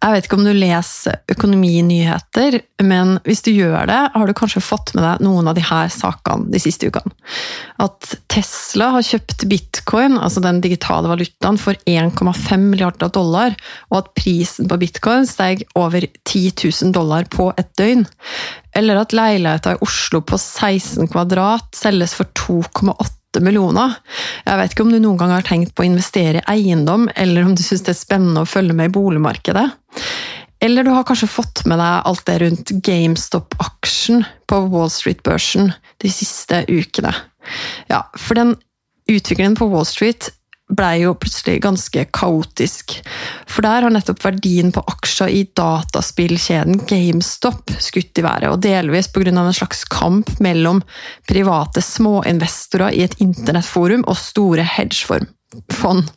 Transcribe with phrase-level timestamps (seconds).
[0.00, 2.54] Jeg vet ikke om du leser økonominyheter,
[2.88, 6.48] men hvis du gjør det, har du kanskje fått med deg noen av her sakene
[6.48, 7.12] de siste ukene.
[7.84, 13.52] At Tesla har kjøpt bitcoin, altså den digitale valutaen, for 1,5 milliarder dollar,
[13.90, 18.06] og at prisen på bitcoin steg over 10 000 dollar på et døgn.
[18.72, 23.98] Eller at leiligheta i Oslo på 16 kvadrat selges for 2,8 millioner.
[24.48, 27.44] Jeg vet ikke om du noen gang har tenkt på å investere i eiendom, eller
[27.44, 29.68] om du syns det er spennende å følge med i boligmarkedet.
[30.60, 35.72] Eller du har kanskje fått med deg alt det rundt GameStop-aksjen på Wall Street-børsen
[36.04, 37.14] de siste ukene.
[37.88, 38.54] Ja, for den
[39.10, 40.28] utviklingen på Wall Street
[40.70, 42.98] blei jo plutselig ganske kaotisk.
[43.50, 49.10] For der har nettopp verdien på aksjer i dataspillkjeden GameStop skutt i været, og delvis
[49.10, 49.32] pga.
[49.32, 50.82] en slags kamp mellom
[51.28, 54.66] private småinvestorer i et internettforum og store
[55.50, 56.10] hedgefond.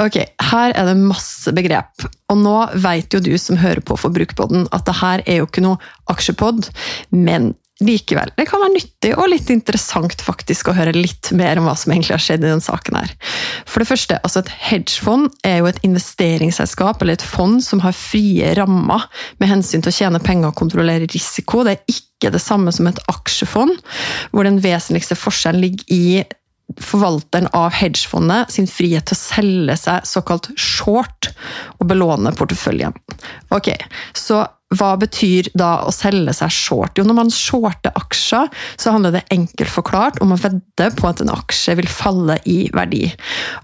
[0.00, 0.20] Ok,
[0.50, 4.86] her er det masse begrep, og nå vet jo du som hører på Forbrukerpodden at
[4.88, 6.70] det her er jo ikke noe aksjepod,
[7.14, 11.66] men likevel, det kan være nyttig og litt interessant faktisk å høre litt mer om
[11.66, 12.98] hva som egentlig har skjedd i denne saken.
[13.00, 13.14] her.
[13.66, 17.92] For det første, altså Et hedgefond er jo et investeringsselskap eller et fond som har
[17.92, 19.08] frie rammer
[19.40, 21.64] med hensyn til å tjene penger og kontrollere risiko.
[21.64, 23.74] Det er ikke det samme som et aksjefond,
[24.30, 26.24] hvor den vesentligste forskjellen ligger i
[26.80, 31.30] forvalteren av hedgefondet sin frihet til å selge seg såkalt short
[31.78, 32.96] og belåne porteføljen.
[33.54, 33.70] Ok,
[34.16, 34.42] så
[34.74, 36.98] hva betyr da å selge seg short?
[36.98, 38.48] Jo, når man shorter aksjer,
[38.80, 42.64] så handler det enkelt forklart om å vedde på at en aksje vil falle i
[42.74, 43.04] verdi.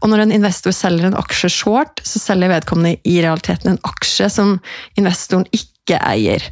[0.00, 4.31] Og når en investor selger en aksje short, så selger vedkommende i realiteten en aksje
[4.31, 4.59] som
[5.00, 6.45] investoren ikke ikke eier.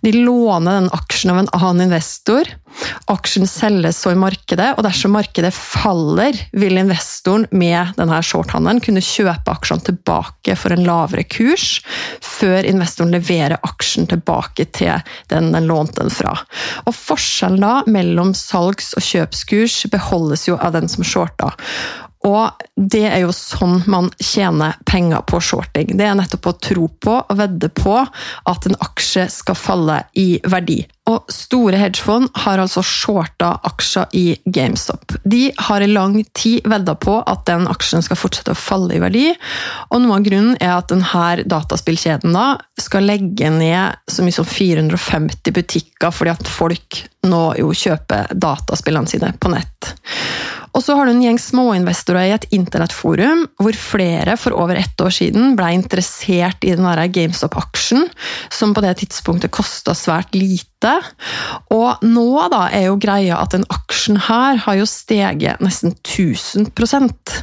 [0.00, 2.48] De låner den aksjen av en annen investor.
[3.10, 9.04] Aksjen selges så i markedet, og dersom markedet faller, vil investoren med denne shorthandelen kunne
[9.04, 11.80] kjøpe aksjene tilbake for en lavere kurs,
[12.24, 15.02] før investoren leverer aksjen tilbake til
[15.32, 16.36] den den lånte den fra.
[16.86, 21.54] Og Forskjellen da mellom salgs- og kjøpskurs beholdes jo av den som shorta.
[22.26, 25.94] Og det er jo sånn man tjener penger på shorting.
[25.98, 30.30] Det er nettopp å tro på og vedde på at en aksje skal falle i
[30.42, 30.80] verdi.
[31.08, 35.14] Og store hedgefond har altså shorta aksjer i GameStop.
[35.24, 39.00] De har i lang tid vedda på at den aksjen skal fortsette å falle i
[39.00, 39.30] verdi,
[39.88, 44.48] og noe av grunnen er at denne dataspillkjeden da skal legge ned så mye som
[44.48, 49.94] 450 butikker fordi at folk nå jo kjøper dataspillene sine på nett.
[50.78, 55.00] Og så har du en gjeng småinvestorer i et internettforum hvor flere for over ett
[55.02, 58.06] år siden ble interessert i den GameStop-aksjen,
[58.46, 60.77] som på det tidspunktet kosta svært lite.
[61.74, 67.34] Og nå da er jo greia at den aksjen her har jo steget nesten 1000%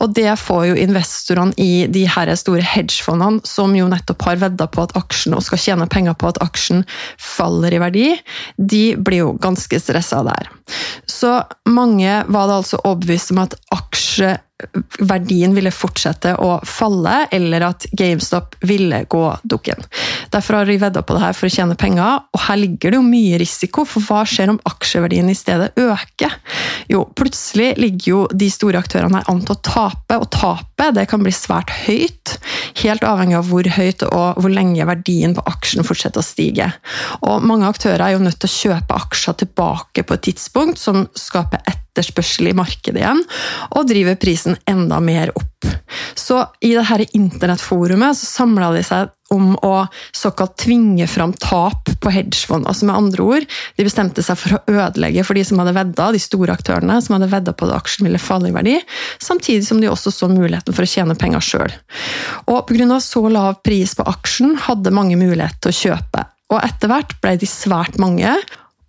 [0.00, 4.66] Og det får jo investorene i de her store hedgefondene, som jo nettopp har vedda
[4.70, 6.84] på at aksjen og skal tjene penger på at aksjen
[7.20, 8.06] faller i verdi,
[8.56, 10.50] de blir jo ganske stressa der.
[11.06, 13.58] Så mange var da altså overbevist om at
[14.60, 19.80] aksjeverdien ville fortsette å falle, eller at GameStop ville gå dukken.
[20.30, 23.00] Derfor har de vedda på det her for å tjene penger, og her ligger det
[23.00, 26.36] jo mye risiko, for hva skjer om aksjeverdien i stedet øker?
[26.90, 31.06] Jo, plutselig ligger jo de store aktørene her an til å tape, og tapet det
[31.10, 32.36] kan bli svært høyt,
[32.82, 36.70] helt avhengig av hvor høyt og hvor lenge verdien på aksjen fortsetter å stige.
[37.26, 41.06] Og mange aktører er jo nødt til å kjøpe aksjer tilbake på et tidspunkt som
[41.18, 43.22] skaper etterspørsel i markedet igjen,
[43.76, 45.46] og driver prisen enda mer opp.
[46.14, 49.86] Så i dette internettforumet så samla de seg om å
[50.16, 52.66] såkalt tvinge fram tap på hedgefond.
[52.66, 56.10] Altså med andre ord, De bestemte seg for å ødelegge for de som hadde vedda,
[56.12, 58.76] de store aktørene som hadde vedda på at aksjen ville falle i verdi,
[59.22, 61.78] samtidig som de også så muligheten for å tjene penger sjøl.
[62.46, 63.00] Pga.
[63.00, 66.26] så lav pris på aksjen hadde mange mulighet til å kjøpe.
[66.50, 68.34] Og etter hvert ble de svært mange,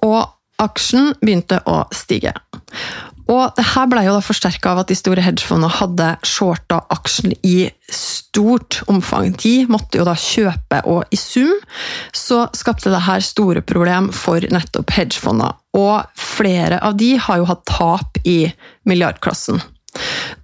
[0.01, 0.21] og
[0.61, 2.35] aksjen begynte å stige.
[3.31, 7.35] Og det her ble jo da forsterka av at de store hedgefondene hadde shorta aksjen
[7.47, 9.31] i stort omfang.
[9.39, 11.53] De måtte jo da kjøpe, og i sum
[12.15, 15.53] så skapte det her store problem for nettopp hedgefondene.
[15.77, 18.39] Og flere av de har jo hatt tap i
[18.89, 19.61] milliardklassen.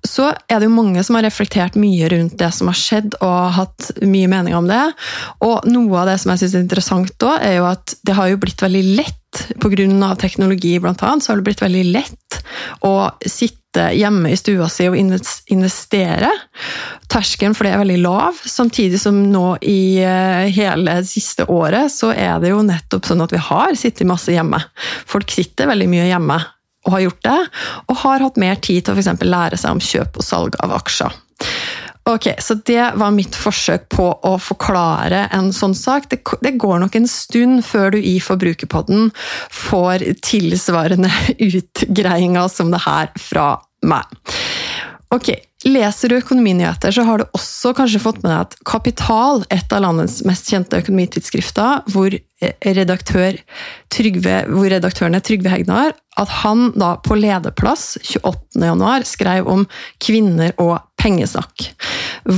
[0.08, 3.54] Så er det jo mange som har reflektert mye rundt det som har skjedd, og
[3.58, 4.84] hatt mye mening om det.
[5.44, 8.32] Og noe av det som jeg syns er interessant da, er jo at det har
[8.32, 10.16] jo blitt veldig lett lett, pga.
[10.16, 12.40] teknologi annet, så har det blitt veldig lett
[12.82, 16.32] å sitte hjemme i stua si og investere.
[17.08, 22.12] Terskelen for det er veldig lav, samtidig som nå i eh, hele siste året så
[22.14, 24.60] er det jo nettopp sånn at vi har sittet masse hjemme.
[25.06, 26.40] Folk sitter veldig mye hjemme
[26.88, 27.40] og har gjort det,
[27.92, 29.24] og har hatt mer tid til å f.eks.
[29.28, 31.16] lære seg om kjøp og salg av aksjer.
[32.08, 36.08] Ok, Så det var mitt forsøk på å forklare en sånn sak.
[36.08, 39.10] Det, det går nok en stund før du i Forbrukerpodden
[39.52, 41.12] får tilsvarende
[41.50, 43.50] utgreiinga som det her fra
[43.84, 44.08] meg.
[45.12, 45.34] Ok,
[45.68, 49.84] Leser du økonominyheter, så har du også kanskje fått med deg at Kapital, et av
[49.84, 52.14] landets mest kjente økonomitidsskrifter, hvor,
[52.64, 53.40] redaktør
[53.92, 59.66] Trygve, hvor redaktøren er Trygve Hegnar, at han da på lederplass 28.1 skrev om
[60.04, 61.68] kvinner og pengesnakk.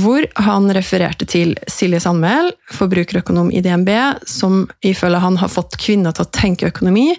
[0.00, 3.92] Hvor han refererte til Silje Sandmæl, forbrukerøkonom i DNB,
[4.28, 7.12] som ifølge han har fått kvinner til å tenke økonomi,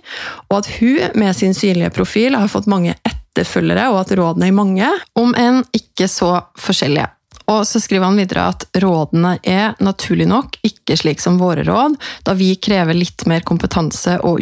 [0.49, 4.51] og at hun med sin synlige profil har fått mange etter etterfølgere, og at rådene
[4.51, 7.10] er mange, om enn ikke så forskjellige.
[7.51, 11.98] Og så skriver han videre at rådene er naturlig nok ikke slik som våre råd,
[12.28, 14.39] da vi krever litt mer kompetanse og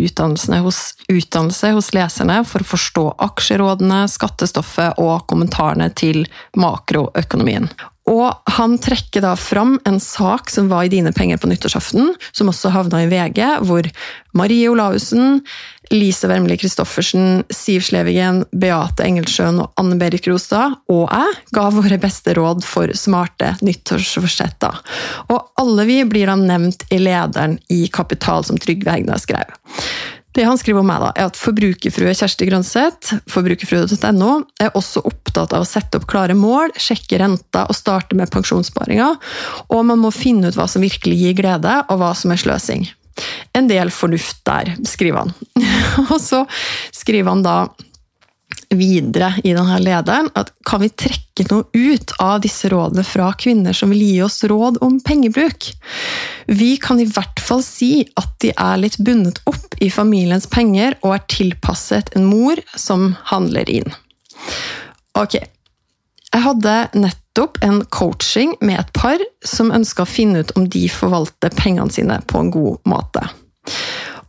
[0.65, 6.25] hos, utdannelse hos leserne for å forstå aksjerådene, skattestoffet og kommentarene til
[6.59, 7.71] makroøkonomien.
[8.09, 12.49] Og han trekker da fram en sak som var i Dine penger på nyttårsaften, som
[12.49, 13.85] også havna i VG, hvor
[14.37, 15.41] Marie Olaussen,
[15.93, 21.97] Lise Wermli Christoffersen, Siv Slevigen, Beate Engelsjøen og Anne Berit Grostad og jeg ga våre
[22.01, 24.81] beste råd for smarte nyttårsforsetter.
[25.33, 29.57] Og alle vi blir da nevnt i lederen i Kapital, som Trygve Hegnar skrev.
[30.39, 34.29] Det han skriver om meg, da, er at forbrukerfrue Kjersti Grønseth forbrukerfrue.no,
[34.63, 39.09] er også opptatt av å sette opp klare mål, sjekke renta og starte med pensjonssparinga.
[39.67, 42.87] Og man må finne ut hva som virkelig gir glede, og hva som er sløsing.
[43.51, 45.35] En del fornuft der, skriver han.
[46.13, 46.45] og så
[46.95, 47.57] skriver han da
[48.69, 53.73] videre i denne lederen at kan vi trekke noe ut av disse rådene fra kvinner
[53.75, 55.71] som vil gi oss råd om pengebruk?
[56.47, 60.97] Vi kan i hvert fall si at de er litt bundet opp i familiens penger
[61.01, 63.89] og er tilpasset en mor som handler inn.
[65.17, 65.39] Ok,
[66.29, 70.85] jeg hadde nettopp en coaching med et par som ønska å finne ut om de
[70.93, 73.25] forvalter pengene sine på en god måte.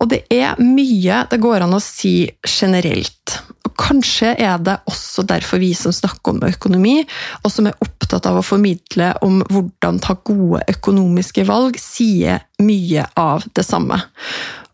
[0.01, 3.37] Og det er mye det går an å si generelt.
[3.81, 6.99] Kanskje er det også derfor vi som snakker om økonomi,
[7.43, 13.07] og som er opptatt av å formidle om hvordan ta gode økonomiske valg, sier mye
[13.19, 14.03] av det samme.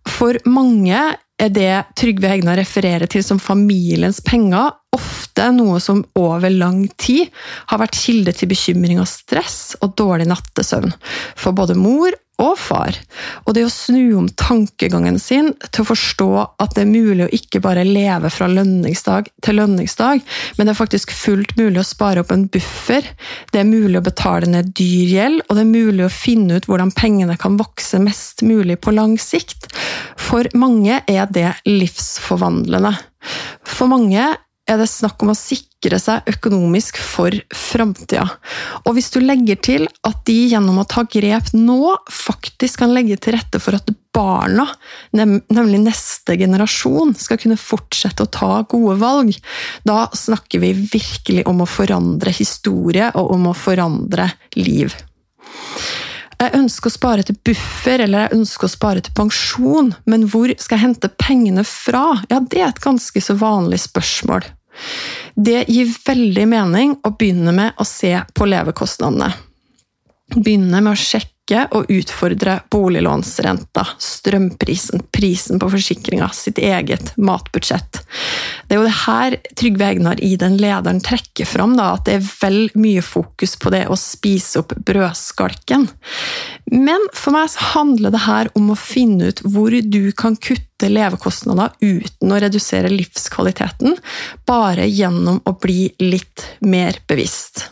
[0.07, 0.99] For mange
[1.37, 7.33] er det Trygve Hegna refererer til som familiens penger, ofte noe som over lang tid
[7.71, 10.95] har vært kilde til bekymring og stress og dårlig nattesøvn
[11.37, 12.97] for både mor og far.
[13.47, 16.29] Og det å snu om tankegangen sin til å forstå
[16.63, 20.21] at det er mulig å ikke bare leve fra lønningsdag til lønningsdag,
[20.57, 23.09] men det er faktisk fullt mulig å spare opp en buffer,
[23.53, 26.69] det er mulig å betale ned dyr gjeld, og det er mulig å finne ut
[26.69, 29.71] hvordan pengene kan vokse mest mulig på lang sikt.
[30.21, 32.93] For mange er det livsforvandlende.
[33.67, 34.35] For mange
[34.67, 38.25] er det snakk om å sikre seg økonomisk for framtida.
[38.85, 41.79] Og hvis du legger til at de gjennom å ta grep nå,
[42.11, 44.67] faktisk kan legge til rette for at barna,
[45.15, 49.37] nemlig neste generasjon, skal kunne fortsette å ta gode valg,
[49.87, 54.97] da snakker vi virkelig om å forandre historie og om å forandre liv.
[56.37, 60.51] Jeg ønsker å spare til buffer eller jeg ønsker å spare til pensjon, men hvor
[60.61, 62.21] skal jeg hente pengene fra?
[62.29, 64.45] Ja, Det er et ganske så vanlig spørsmål.
[65.35, 69.33] Det gir veldig mening å begynne med å se på levekostnadene.
[70.37, 78.01] Begynne med å sjekke og utfordre boliglånsrenta, strømprisen, prisen på forsikringa, sitt eget matbudsjett.
[78.67, 82.17] Det er jo det her Trygve Egnar i den lederen trekker fram, da, at det
[82.19, 85.87] er vel mye fokus på det å spise opp brødskalken.
[86.75, 90.91] Men for meg så handler det her om å finne ut hvor du kan kutte
[90.91, 93.95] levekostnader uten å redusere livskvaliteten,
[94.51, 97.69] bare gjennom å bli litt mer bevisst.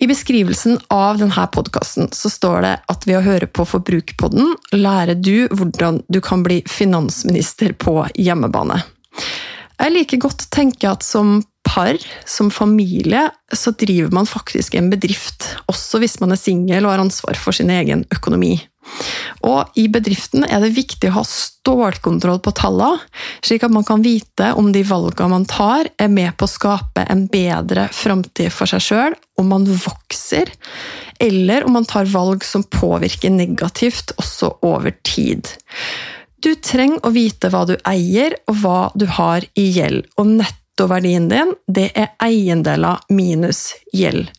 [0.00, 5.44] I beskrivelsen av denne podkasten står det at ved å høre på Forbrukerpodden lærer du
[5.52, 8.78] hvordan du kan bli finansminister på hjemmebane.
[9.80, 14.88] Jeg liker godt å tenke at som par, som familie, så driver man faktisk en
[14.92, 18.54] bedrift, også hvis man er singel og har ansvar for sin egen økonomi.
[19.46, 23.00] Og i bedriften er det viktig å ha stålkontroll på tallene,
[23.44, 27.06] slik at man kan vite om de valgene man tar, er med på å skape
[27.08, 30.52] en bedre framtid for seg sjøl, om man vokser,
[31.20, 35.48] eller om man tar valg som påvirker negativt også over tid.
[36.40, 40.06] Du trenger å vite hva du eier, og hva du har i gjeld.
[40.20, 44.30] Og nettoverdien din, det er eiendeler minus gjeld.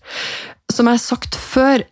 [0.71, 1.83] Som jeg har sagt før,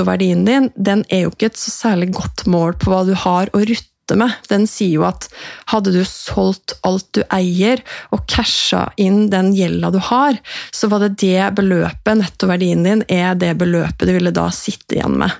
[0.00, 3.50] nettoverdien din den er jo ikke et så særlig godt mål på hva du har
[3.52, 4.32] å rutte med.
[4.48, 5.28] Den sier jo at
[5.70, 7.78] hadde du solgt alt du eier
[8.10, 10.40] og casha inn den gjelda du har,
[10.74, 15.14] så var det det beløpet, nettoverdien din, er det beløpet du ville da sitte igjen
[15.20, 15.30] med.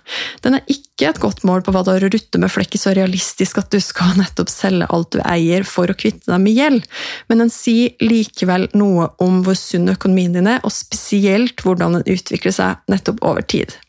[0.45, 2.69] Den er ikke et godt mål på hva du har å rutte med, for det
[2.69, 6.31] er ikke så realistisk at du skal nettopp selge alt du eier for å kvitte
[6.31, 6.89] deg med gjeld,
[7.33, 12.11] men den sier likevel noe om hvor sunn økonomien din er, og spesielt hvordan den
[12.15, 13.81] utvikler seg nettopp over tid.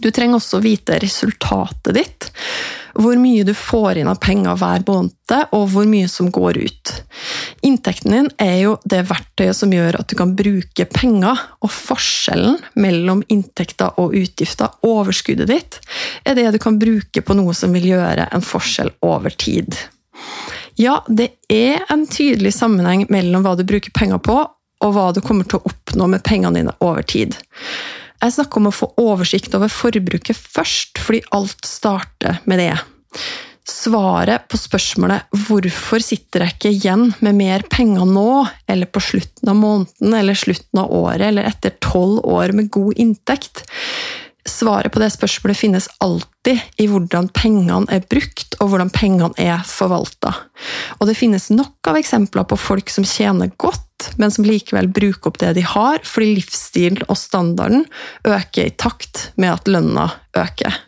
[0.00, 2.30] Du trenger også vite resultatet ditt
[3.00, 6.92] hvor mye du får inn av penger hver måned, og hvor mye som går ut.
[7.66, 12.58] Inntekten din er jo det verktøyet som gjør at du kan bruke penger, og forskjellen
[12.80, 15.80] mellom inntekter og utgifter, overskuddet ditt,
[16.24, 19.76] er det du kan bruke på noe som vil gjøre en forskjell over tid.
[20.80, 24.42] Ja, det er en tydelig sammenheng mellom hva du bruker penger på,
[24.80, 27.36] og hva du kommer til å oppnå med pengene dine over tid.
[28.20, 32.74] Jeg snakker om å få oversikt over forbruket først, fordi alt starter med det.
[33.70, 39.48] Svaret på spørsmålet 'hvorfor sitter jeg ikke igjen med mer penger nå', eller på slutten
[39.48, 43.64] av måneden, eller slutten av året, eller etter tolv år med god inntekt,
[44.48, 49.60] Svaret på det spørsmålet finnes alltid i hvordan pengene er brukt, og hvordan pengene er
[49.68, 50.32] forvalta.
[50.98, 55.28] Og det finnes nok av eksempler på folk som tjener godt, men som likevel bruker
[55.28, 57.84] opp det de har, fordi livsstilen og standarden
[58.24, 60.08] øker i takt med at lønna
[60.40, 60.80] øker.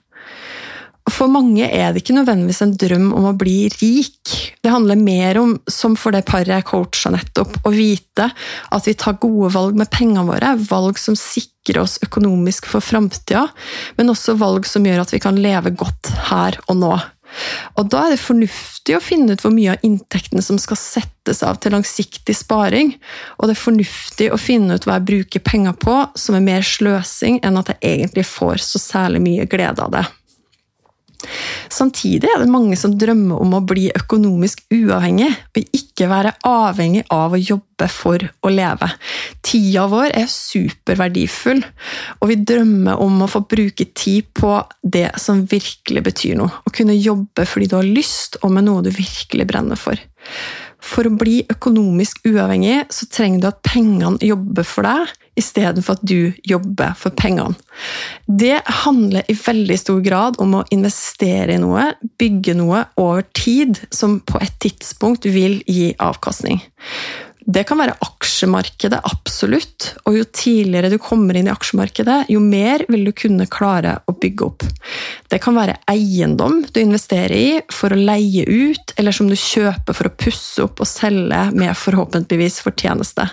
[1.10, 4.32] For mange er det ikke nødvendigvis en drøm om å bli rik.
[4.62, 8.28] Det handler mer om, som for det paret jeg coacha nettopp, å vite
[8.72, 10.54] at vi tar gode valg med pengene våre.
[10.70, 11.51] Valg som sikrer
[11.82, 13.46] oss økonomisk for framtida,
[13.96, 16.94] men også valg som gjør at vi kan leve godt her og nå.
[17.80, 21.40] Og Da er det fornuftig å finne ut hvor mye av inntektene som skal settes
[21.46, 22.92] av til langsiktig sparing,
[23.38, 26.66] og det er fornuftig å finne ut hva jeg bruker penger på som er mer
[26.66, 30.04] sløsing enn at jeg egentlig får så særlig mye glede av det.
[31.72, 37.04] Samtidig er det mange som drømmer om å bli økonomisk uavhengig, og ikke være avhengig
[37.12, 38.88] av å jobbe for å leve.
[39.44, 41.62] Tida vår er superverdifull,
[42.20, 46.62] og vi drømmer om å få bruke tid på det som virkelig betyr noe.
[46.66, 49.98] Å kunne jobbe fordi du har lyst, og med noe du virkelig brenner for.
[50.82, 56.04] For å bli økonomisk uavhengig så trenger du at pengene jobber for deg, istedenfor at
[56.04, 57.56] du jobber for pengene.
[58.26, 63.80] Det handler i veldig stor grad om å investere i noe, bygge noe over tid,
[63.94, 66.60] som på et tidspunkt vil gi avkastning.
[67.44, 69.88] Det kan være aksjemarkedet, absolutt.
[70.06, 74.14] Og jo tidligere du kommer inn i aksjemarkedet, jo mer vil du kunne klare å
[74.14, 74.66] bygge opp.
[75.32, 79.96] Det kan være eiendom du investerer i for å leie ut, eller som du kjøper
[79.96, 83.26] for å pusse opp og selge med forhåpentligvis fortjeneste.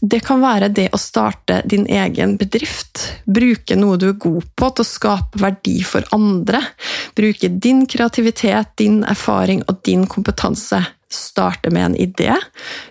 [0.00, 3.02] Det kan være det å starte din egen bedrift.
[3.26, 6.62] Bruke noe du er god på til å skape verdi for andre.
[7.18, 12.34] Bruke din kreativitet, din erfaring og din kompetanse starte med en idé,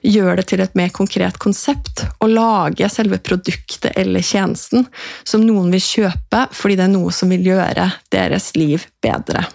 [0.02, 4.88] gjøre det til et mer konkret konsept og lage selve produktet eller tjenesten
[5.28, 9.46] som noen vil kjøpe fordi det er noe som vil gjøre deres liv bedre.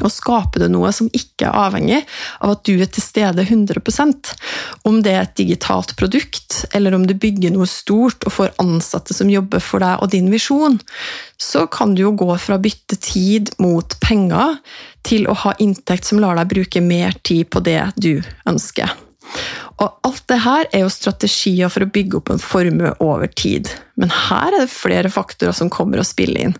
[0.00, 1.98] Og skaper du noe som ikke er avhengig
[2.40, 4.30] av at du er til stede 100%
[4.88, 9.12] om det er et digitalt produkt, eller om du bygger noe stort og får ansatte
[9.12, 10.80] som jobber for deg og din visjon,
[11.36, 14.56] så kan du jo gå fra å bytte tid mot penger
[15.04, 18.14] til å ha inntekt som lar deg bruke mer tid på det du
[18.48, 18.96] ønsker.
[19.82, 23.70] Og alt det her er jo strategier for å bygge opp en formue over tid.
[23.98, 26.54] Men her er det flere faktorer som kommer å spille inn.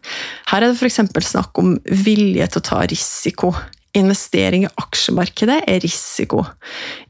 [0.51, 1.03] Her er det f.eks.
[1.29, 3.53] snakk om vilje til å ta risiko.
[3.93, 6.47] Investering i aksjemarkedet er risiko.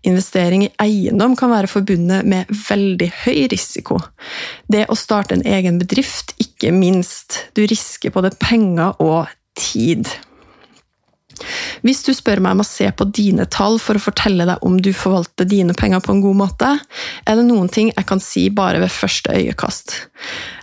[0.09, 4.01] Investering i eiendom kan være forbundet med veldig høy risiko.
[4.67, 7.45] Det å starte en egen bedrift, ikke minst.
[7.55, 10.11] Du risker både penger og tid.
[11.87, 14.79] Hvis du spør meg om å se på dine tall for å fortelle deg om
[14.83, 16.73] du forvalter dine penger på en god måte,
[17.27, 19.97] er det noen ting jeg kan si bare ved første øyekast.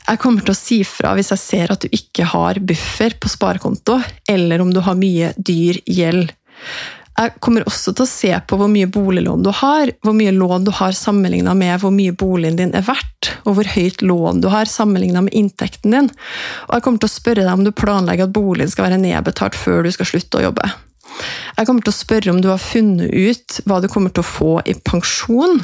[0.10, 3.32] Jeg kommer til å si fra hvis jeg ser at du ikke har buffer på
[3.32, 6.34] sparekonto, eller om du har mye dyr gjeld.
[7.18, 10.68] Jeg kommer også til å se på hvor mye boliglån du har, hvor mye lån
[10.68, 14.48] du har sammenligna med hvor mye boligen din er verdt, og hvor høyt lån du
[14.54, 16.12] har sammenligna med inntekten din.
[16.70, 19.58] Og jeg kommer til å spørre deg om du planlegger at boligen skal være nedbetalt
[19.60, 20.72] før du skal slutte å jobbe.
[21.58, 24.30] Jeg kommer til å spørre om du har funnet ut hva du kommer til å
[24.30, 25.60] få i pensjon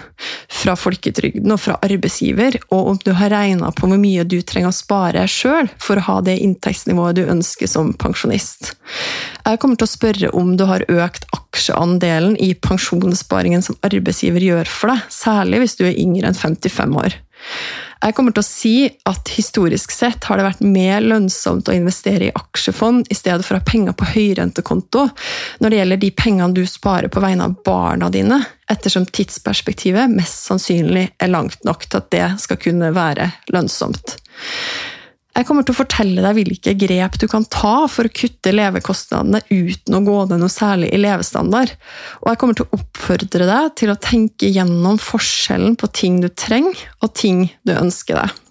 [0.51, 4.73] fra folketrygden og fra arbeidsgiver, og om du har regna på hvor mye du trenger
[4.73, 8.73] å spare sjøl for å ha det inntektsnivået du ønsker som pensjonist.
[9.45, 14.71] Jeg kommer til å spørre om du har økt aksjeandelen i pensjonssparingen som arbeidsgiver gjør
[14.71, 17.19] for deg, særlig hvis du er yngre enn 55 år.
[18.05, 18.73] Jeg kommer til å si
[19.09, 23.55] at historisk sett har det vært mer lønnsomt å investere i aksjefond i stedet for
[23.55, 25.07] å ha penger på høyrentekonto
[25.63, 30.45] når det gjelder de pengene du sparer på vegne av barna dine, ettersom tidsperspektivet mest
[30.49, 34.17] sannsynlig er langt nok til at det skal kunne være lønnsomt.
[35.35, 39.41] Jeg kommer til å fortelle deg hvilke grep du kan ta for å kutte levekostnadene
[39.49, 41.73] uten å gå ned noe særlig i levestandard.
[42.23, 46.29] Og jeg kommer til å oppfordre deg til å tenke gjennom forskjellen på ting du
[46.31, 48.44] trenger, og ting du ønsker deg.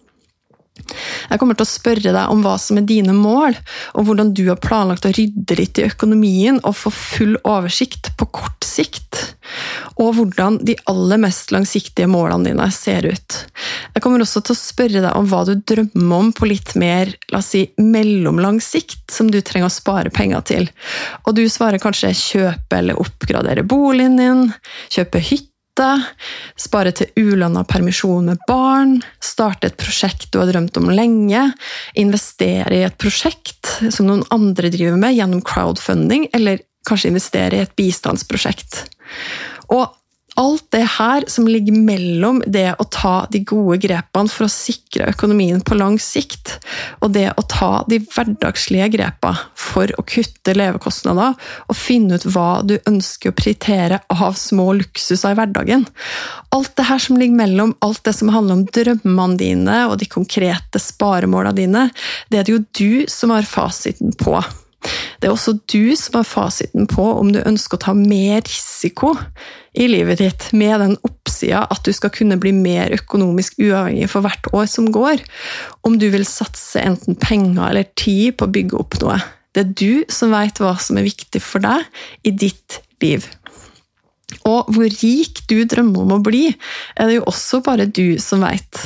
[0.75, 3.55] Jeg kommer til å spørre deg om hva som er dine mål,
[3.95, 8.29] og hvordan du har planlagt å rydde litt i økonomien og få full oversikt på
[8.35, 9.21] kort sikt.
[10.03, 13.39] Og hvordan de aller mest langsiktige målene dine ser ut.
[13.95, 17.15] Jeg kommer også til å spørre deg om hva du drømmer om på litt mer
[17.31, 20.71] la oss si, mellomlang sikt, som du trenger å spare penger til.
[21.25, 24.47] Og du svarer kanskje kjøpe eller oppgradere boligen din,
[24.91, 25.54] kjøpe hytte
[26.61, 31.49] spare til ulønna permisjon med barn, starte et prosjekt du har drømt om lenge,
[31.99, 37.65] investere i et prosjekt som noen andre driver med gjennom crowdfunding, eller kanskje investere i
[37.65, 38.85] et bistandsprosjekt.
[39.73, 39.89] Og
[40.41, 45.09] alt det her som ligger mellom det å ta de gode grepene for å sikre
[45.13, 46.57] økonomien på lang sikt,
[47.05, 51.37] og det å ta de hverdagslige grepene for å kutte levekostnader
[51.69, 55.87] og finne ut hva du ønsker å prioritere av små luksuser i hverdagen.
[56.55, 60.11] Alt det her som ligger mellom, alt det som handler om drømmene dine og de
[60.11, 61.87] konkrete sparemålene dine,
[62.31, 64.39] det er det jo du som har fasiten på.
[65.21, 69.15] Det er også du som har fasiten på om du ønsker å ta mer risiko
[69.75, 74.27] i livet ditt, med den oppsida at du skal kunne bli mer økonomisk uavhengig for
[74.27, 75.23] hvert år som går.
[75.87, 79.19] Om du vil satse enten penger eller tid på å bygge opp noe.
[79.55, 81.87] Det er du som veit hva som er viktig for deg
[82.27, 83.27] i ditt liv.
[84.49, 86.49] Og hvor rik du drømmer om å bli,
[86.99, 88.81] er det jo også bare du som veit.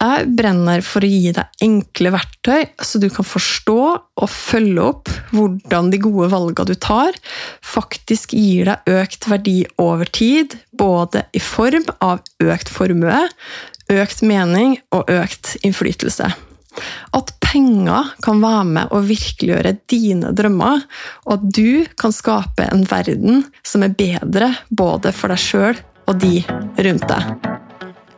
[0.00, 5.10] Jeg brenner for å gi deg enkle verktøy, så du kan forstå og følge opp
[5.34, 7.18] hvordan de gode valgene du tar,
[7.60, 13.26] faktisk gir deg økt verdi over tid, både i form av økt formue,
[13.92, 16.32] økt mening og økt innflytelse.
[17.12, 20.86] At penger kan være med å virkeliggjøre dine drømmer,
[21.28, 26.22] og at du kan skape en verden som er bedre både for deg sjøl og
[26.24, 26.38] de
[26.80, 27.59] rundt deg.